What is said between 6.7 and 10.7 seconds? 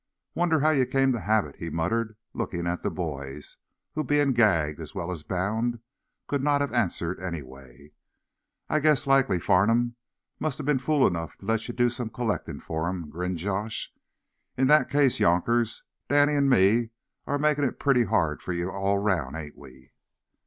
answered anyway. "I guess likely Farnum must ha'